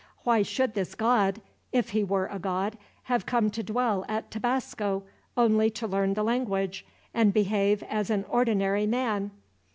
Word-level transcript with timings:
Why 0.23 0.41
should 0.41 0.73
this 0.73 0.95
god, 0.95 1.43
if 1.71 1.89
he 1.91 2.03
were 2.03 2.25
a 2.25 2.39
god, 2.39 2.75
have 3.03 3.27
come 3.27 3.51
to 3.51 3.61
dwell 3.61 4.03
at 4.09 4.31
Tabasco 4.31 5.03
only 5.37 5.69
to 5.69 5.85
learn 5.85 6.15
the 6.15 6.23
language, 6.23 6.87
and 7.13 7.31
behave 7.31 7.83
as 7.83 8.09
an 8.09 8.25
ordinary 8.27 8.87
man? 8.87 9.29